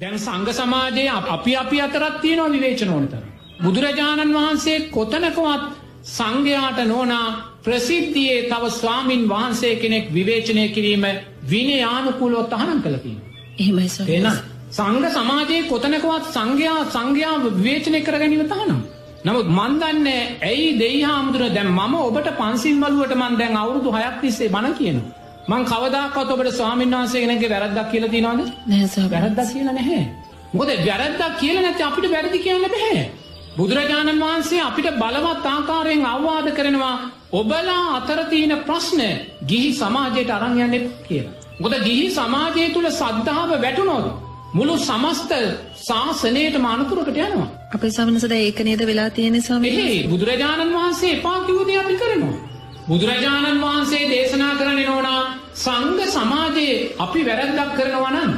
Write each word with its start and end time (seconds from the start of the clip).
දැන් 0.00 0.18
සංඝ 0.18 0.50
සමාජයේ 0.50 1.08
අප- 1.08 1.30
අපි 1.56 1.80
අතරත් 1.80 2.20
තියෙනවා 2.20 2.48
විවේචන 2.48 2.88
ඕන 2.88 3.08
තරම්. 3.08 3.22
බුදුරජාණන් 3.62 4.34
වහන්සේ 4.34 4.80
කොතනකවත් 4.80 5.62
සංඝයාට 6.04 6.78
නෝනා 6.86 7.26
ප්‍රසිද්ධියේ 7.64 8.42
තව 8.42 8.70
ස්වාමින් 8.70 9.28
වහන්සේ 9.28 9.74
කෙනෙක් 9.76 10.12
විවේචනය 10.14 10.68
කිරීම 10.68 11.04
විනයානුකූලව 11.50 12.46
තහනම් 12.48 12.82
කළ 12.82 12.96
තියෙනවා. 12.96 13.28
එහෙමයි 13.58 13.88
එන 14.16 14.22
වහන්සේ. 14.22 14.42
සංඝ 14.70 15.08
සමාජයේ 15.10 15.62
කොතනකවත් 15.62 16.24
සංඝයා 16.32 16.84
සංඝයා 16.90 17.36
විවේචනය 17.38 18.00
කර 18.00 18.18
ගැනීම 18.18 18.48
තහනම්. 18.48 18.80
නමුත් 19.24 19.46
මන් 19.48 19.72
දන්නේ 19.80 20.38
ඇයි 20.42 20.78
දෙයි 20.78 21.02
හාමුදුර 21.02 21.48
දැන් 21.48 21.66
මම 21.66 21.94
ඔබට 21.94 22.28
පන්සිල් 22.38 22.76
බලුවට 22.80 23.14
මන් 23.14 23.36
දැන් 23.36 23.56
අවුරුදු 23.56 23.90
හයක් 23.90 24.20
තිස්සේ 24.20 24.48
බණ 24.48 24.74
කියනවා. 24.74 25.17
මං 25.48 25.62
කවදාකවත් 25.64 26.30
ඔබට 26.30 26.50
ස්වාමීන් 26.52 26.90
වහන්සේ 26.92 27.20
කෙනෙක්ගේ 27.22 27.50
වැරද්දක් 27.50 27.90
කියලා 27.90 28.12
ස්වාමීන් 28.86 29.12
වැරද්දක් 29.14 29.52
කියලා 29.52 29.72
නැහැ. 29.72 30.02
මොකද 30.52 30.70
වැරද්දක් 30.88 31.38
කියලා 31.40 31.62
නැත්නම් 31.62 31.88
අපිට 31.88 32.10
වැරදි 32.14 32.38
කියන්න 32.38 32.66
බෑ. 32.66 33.00
බුදුරජාණන් 33.56 34.20
වහන්සේ 34.20 34.60
අපිට 34.60 34.88
බලවත් 35.02 35.46
ආකාරයෙන් 35.46 36.04
අවවාද 36.06 36.48
කරනවා 36.58 36.96
ඔබලා 37.32 37.82
අතර 37.96 38.20
තියෙන 38.30 38.54
ප්‍රශ්න 38.66 39.00
ගිහි 39.50 39.70
සමාජයට 39.74 40.30
අරන් 40.30 40.58
යන්න 40.58 40.76
එපා 40.78 41.06
කියලා. 41.08 41.34
මොකද 41.60 41.76
ගිහි 41.86 42.04
සමාජය 42.10 42.66
තුල 42.74 42.90
සද්ධාව 42.92 43.50
වැටුණොත් 43.64 44.06
මුළු 44.54 44.74
සමස්ත 44.80 45.32
ශාසනයටම 45.86 46.64
අනුතුරකට 46.66 47.16
යනවා. 47.16 47.48
අපේ 47.74 47.94
දැන් 48.26 48.44
ඒක 48.44 48.60
නේද 48.62 48.84
වෙලා 48.86 49.08
වහන්සේ? 49.50 49.72
එහේ 49.72 50.06
බුදුරජාණන් 50.12 50.76
වහන්සේ 50.76 51.16
එපා 51.16 51.38
කිව්ව 51.46 51.66
දේ 51.68 51.80
අපි 51.80 51.98
කරනවා. 52.02 52.36
බුදුරජාණන් 52.88 53.60
වහන්සේ 53.62 54.04
දේශනා 54.10 54.52
නෝනා 54.54 54.67
සංඝ 55.58 56.02
සමාජයේ 56.08 56.78
අපි 56.98 57.20
වැරද්දක් 57.28 57.74
කරනවා 57.76 58.12
නම් 58.14 58.32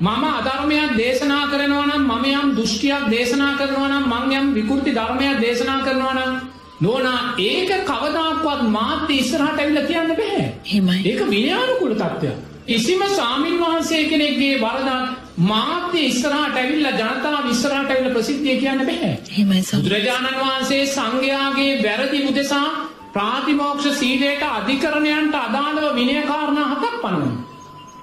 මම 0.00 0.24
අධර්මයක් 0.30 0.92
දේශනා 0.96 1.44
කරනවා 1.50 1.86
නම් 1.88 2.04
මම 2.08 2.24
යම් 2.32 2.48
දෘෂ්ටියක් 2.56 3.04
දේශනා 3.10 3.52
කරනවා 3.58 3.88
නම් 3.90 4.04
මං 4.12 4.32
යම් 4.38 4.46
විකෘති 4.56 4.92
ධර්මයක් 4.98 5.36
දේශනා 5.40 5.80
කරනවා 5.86 6.14
නම් 6.14 6.32
නෝනා 6.80 7.20
ඒක 7.40 7.70
කවදාක්වත් 7.84 8.62
මාත්‍ය 8.68 9.14
ඉස්සරහට 9.14 9.58
ඇවිල්ලා 9.58 9.88
කියන්න 9.90 10.14
බෑ. 10.20 10.46
එහෙමයි. 10.66 10.98
ඒක 11.04 11.20
විනයානුකූල 11.30 11.94
තත්ත්වයක්. 11.94 12.38
කිසිම 12.66 13.02
සාමීන් 13.16 13.58
වහන්සේ 13.60 14.04
කෙනෙක්ගේ 14.04 14.60
වරදක් 14.60 15.06
මාත්‍ය 15.44 16.00
ඉස්සරහට 16.02 16.56
ඇවිල්ලා 16.56 16.92
ජනතාව 16.92 17.50
ඉස්සරහට 17.50 17.90
ඇවිල්ලා 17.90 18.14
ප්‍රසිද්ධිය 18.16 18.56
කියන්න 18.60 18.86
බෑ. 18.88 19.12
එහෙමයි 19.30 19.62
ස්වාමීන් 19.62 19.84
බුදුරජාණන් 19.84 20.40
වහන්සේ 20.40 20.82
සංඝයාගේ 20.88 21.72
වැරදි 21.84 22.24
උදෙසා 22.28 22.68
ප්‍රාතිමෝක්ෂ 23.14 23.98
සීලයට 23.98 24.42
අධිකරණයන්ට 24.50 25.34
අදාළව 25.36 25.94
විනයකාරණා 25.94 26.66
හතක් 26.72 26.94
පනවන. 27.02 27.34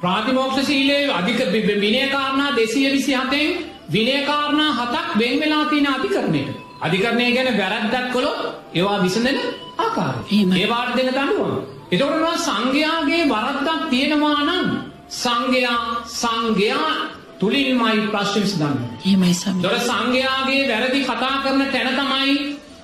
ප්‍රාතිමෝක්ෂ 0.02 0.66
සීලයේ 0.66 1.12
අධික 1.12 1.40
විනයකාරණා 1.78 2.56
දෙසිය 2.56 2.92
විසි 2.92 3.14
හතෙන් 3.14 3.48
විනයකාරණා 3.92 4.72
හතක් 4.74 5.08
වෙන් 5.20 5.36
වෙලා 5.40 5.66
තියෙන 5.66 5.88
අධිකරණයට. 5.88 6.50
අධිකරණය 6.82 7.28
ගැන 7.34 7.50
වැරද්දක් 7.58 8.14
කොළොත් 8.14 8.40
ඒවා 8.74 9.02
විසඳන 9.04 9.38
ආකාර. 9.78 10.16
එහෙමයි. 10.32 10.62
ඒවාට 10.62 10.96
දෙන 10.98 11.10
දඩුවම. 11.10 11.54
එතකොටවා 11.92 12.38
සංඝයාගේ 12.40 13.24
වරද්දක් 13.28 13.90
තියෙනවා 13.90 14.40
නම් 14.44 14.68
සංඝයා 15.16 15.84
සංඝයා 16.16 16.92
තුළින්මයි 17.40 18.08
ප්‍රශ්න 18.12 18.42
විසඳන්නේ. 18.42 18.90
එහෙමයි 19.06 19.34
ස්වාමීන් 19.34 19.64
දොර 19.64 19.80
සංඝයාගේ 19.82 20.64
වැරදි 20.72 21.00
කතා 21.04 21.36
කරන 21.44 21.62
තැන 21.74 21.90
තමයි 21.98 22.34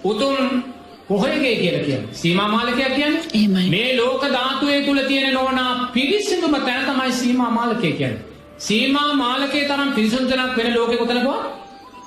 උතුම් 0.04 0.38
පොහොයගේ 1.10 1.56
කියල 1.56 1.78
කිය 1.80 2.00
සීමා 2.14 2.48
මාලකයක් 2.50 2.96
කියන්න 2.96 3.18
එහෙමයි. 3.32 3.70
මේ 3.70 3.98
ලෝක 3.98 4.24
ධාතුවේ 4.28 4.80
තුළ 4.84 5.02
තියෙන 5.04 5.34
නොවනා 5.34 5.92
පිරිසිදුම 5.94 6.56
තැන 6.62 6.86
තමයි 6.86 7.12
සීමා 7.14 7.52
මාලකය 7.52 7.92
කියන්න. 7.94 8.18
සීමා 8.60 9.14
මාලකේ 9.16 9.64
තරම් 9.66 9.92
පිරිසුන්තනක් 9.92 10.58
වෙන 10.58 10.74
ලෝක 10.74 10.92
කොතනකවා 10.94 11.40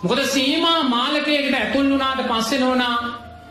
මොකද 0.03 0.21
සීමා 0.29 0.83
මාලකයකට 0.87 1.55
ඇතුල් 1.55 1.87
වුණාට 1.87 2.23
පස්සෙ 2.27 2.59
නෝනා 2.59 2.95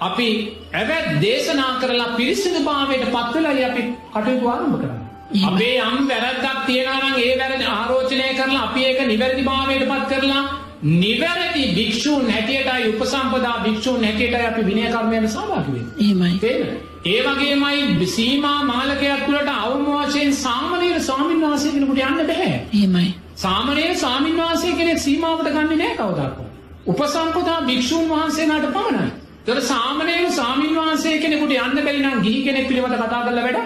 අපි 0.01 0.29
ඇවැත් 0.73 1.09
දේශනා 1.21 1.71
කරලා 1.79 2.15
පිරිසිදු 2.15 2.59
භාවයට 2.61 3.05
පත්වලයි 3.07 3.63
අපි 3.63 3.81
කටයුතු 4.11 4.47
ආරම්භ 4.47 4.77
කරන්න. 4.77 5.01
අපේ 5.45 5.75
යම් 5.81 6.07
වැරද්දක් 6.09 6.61
තියෙනනම් 6.65 7.17
ඒ 7.17 7.33
වැරදි 7.39 7.65
ආරෝචනය 7.69 8.27
කරලා 8.35 8.63
අපි 8.63 8.81
ඒක 8.83 8.99
නිවැරදි 9.05 9.43
භාවයට 9.43 9.87
පත් 9.87 10.11
කරලා 10.13 10.43
නිවැරදි 10.83 11.63
භික්ෂූන් 11.75 12.29
හැටියටයි 12.29 12.89
උපසම්පදා 12.89 13.59
භික්ෂූන් 13.63 14.03
හැටියටයි 14.03 14.45
අපි 14.45 14.65
විනය 14.65 14.83
කර්මයට 14.87 15.29
සහභාගී 15.29 15.73
වෙන්නේ. 15.73 15.93
එහෙමයි. 15.99 16.39
තේරෙනවද? 16.39 16.81
ඒ 17.05 17.23
වගේමයි 17.23 18.07
සීමා 18.07 18.63
මාලකයක් 18.63 19.23
තුළට 19.25 19.49
අවම 19.49 19.85
වශයෙන් 19.85 20.33
සාමණේර 20.35 20.99
ස්වාමීන් 21.01 21.41
වහන්සේ 21.41 21.71
කෙනෙකුට 21.71 21.99
යන්න 21.99 22.27
බෑ. 22.27 22.51
එහෙමයි. 22.73 23.15
සාමණේර 23.35 23.95
ස්වාමීන් 23.95 24.37
වහන්සේ 24.37 24.73
කෙනෙක් 24.73 24.99
සීමාවට 24.99 25.49
ගන්නේ 25.49 25.77
නැහැ 25.77 25.95
කවදාකවත්. 25.95 26.45
උපසම්පදා 26.85 27.61
භික්ෂූන් 27.61 28.09
වහන්සේලාට 28.09 28.69
පමණයි. 28.73 29.09
ඒතර 29.47 29.61
සාමණේර 29.63 30.31
ස්වාමීන් 30.31 30.75
වහන්සේ 30.75 31.17
කෙනෙකුට 31.17 31.55
යන්න 31.55 31.83
බැරි 31.83 32.01
නම් 32.01 32.21
ගිහි 32.21 32.43
කෙනෙක් 32.43 32.67
පිළිබඳ 32.67 32.97
කතා 32.97 33.23
කරලා 33.23 33.43
වැඩ 33.43 33.59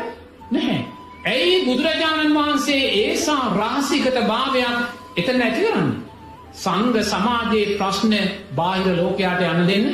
නැහැ. 0.51 0.79
ඇයි 1.25 1.59
බුදුරජාණන් 1.65 2.37
වහන්සේ 2.37 2.81
ඒසා 2.99 3.43
රහසිගත 3.51 4.23
භාවයක් 4.27 4.79
එතන 5.17 5.37
නැති 5.37 5.65
කරන්නේ? 5.65 6.10
සංඝ 6.53 6.99
සමාජයේ 7.03 7.77
ප්‍රශ්න 7.77 8.13
බාහිර 8.55 8.95
ලෝකයට 8.95 9.41
යන්න 9.41 9.67
දෙන්න 9.67 9.87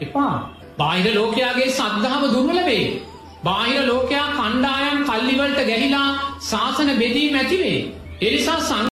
එපා. 0.00 0.50
බාහිර 0.78 1.14
ලෝකයාගේ 1.14 1.68
සද්ධාව 1.70 2.22
දුර්වල 2.32 2.60
වේ. 2.64 3.02
බාහිර 3.44 3.86
ලෝකයා 3.86 4.26
කණ්ඩායම් 4.32 5.04
කල්ලිවලට 5.04 5.60
ගැහිලා 5.66 6.08
ශාසන 6.40 6.90
බෙදීම 6.98 7.34
ඇතිවේ. 7.34 7.92
එනිසා 8.20 8.60
සංඝ 8.60 8.84